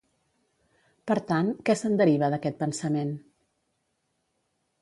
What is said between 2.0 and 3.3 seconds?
deriva d'aquest pensament?